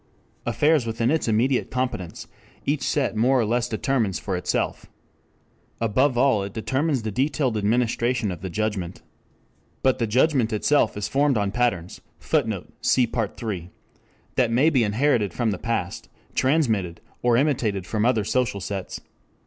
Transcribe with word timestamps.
Affairs 0.47 0.87
within 0.87 1.11
its 1.11 1.27
immediate 1.27 1.69
competence 1.69 2.25
each 2.65 2.81
set 2.81 3.15
more 3.15 3.39
or 3.39 3.45
less 3.45 3.69
determines 3.69 4.17
for 4.17 4.35
itself. 4.35 4.87
Above 5.79 6.17
all 6.17 6.41
it 6.41 6.53
determines 6.53 7.03
the 7.03 7.11
detailed 7.11 7.55
administration 7.55 8.31
of 8.31 8.41
the 8.41 8.49
judgment. 8.49 9.03
But 9.83 9.99
the 9.99 10.07
judgment 10.07 10.51
itself 10.51 10.97
is 10.97 11.07
formed 11.07 11.37
on 11.37 11.51
patterns 11.51 12.01
[Footnote: 12.17 12.73
Cf. 12.81 13.11
Part 13.11 13.43
III] 13.43 13.69
that 14.37 14.49
may 14.49 14.71
be 14.71 14.83
inherited 14.83 15.35
from 15.35 15.51
the 15.51 15.59
past, 15.59 16.09
transmitted 16.33 16.99
or 17.21 17.37
imitated 17.37 17.85
from 17.85 18.03
other 18.03 18.23
social 18.23 18.59
sets. 18.59 19.01